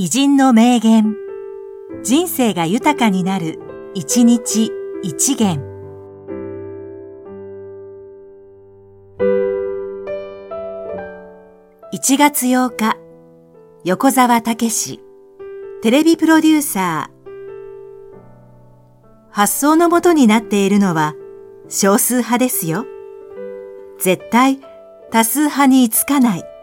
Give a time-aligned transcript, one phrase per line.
[0.00, 1.16] 偉人の名言。
[2.04, 3.58] 人生が豊かになる、
[3.94, 4.70] 一日
[5.02, 5.60] 一元。
[11.92, 12.96] 1月8日、
[13.82, 15.00] 横沢武史、
[15.82, 17.30] テレビプロデューサー。
[19.32, 21.16] 発想のもとになっているのは
[21.68, 22.86] 少数派ですよ。
[23.98, 24.60] 絶対
[25.10, 26.57] 多数派につかない。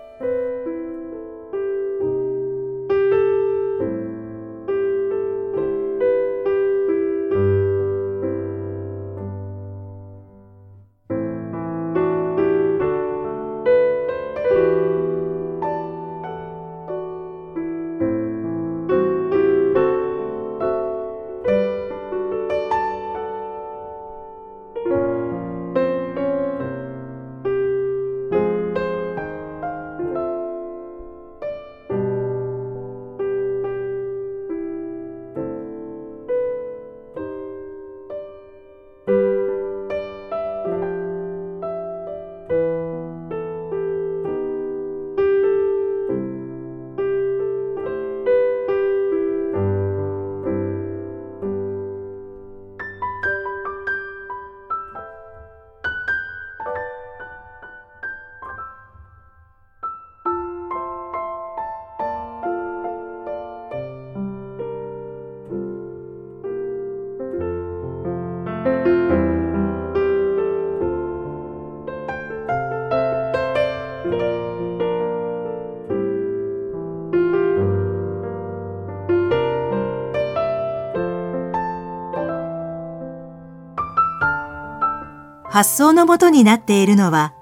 [85.56, 87.34] 発想のもとになっているのは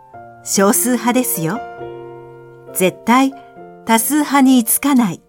[0.43, 1.59] 少数派ですよ。
[2.75, 3.33] 絶対
[3.87, 5.21] 多数派につかない。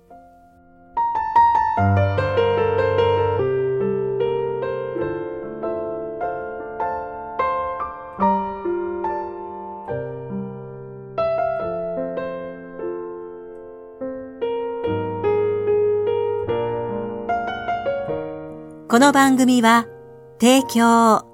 [18.91, 19.87] この番組は
[20.39, 21.34] 提供